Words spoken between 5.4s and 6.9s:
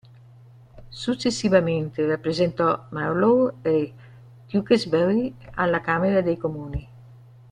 alla camera dei comuni.